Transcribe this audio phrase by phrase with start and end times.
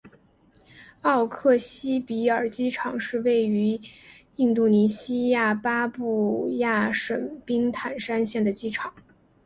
[1.03, 3.79] 奥克西比尔机场是位于
[4.37, 8.91] 印度尼西亚巴布亚省宾坦山县的机场。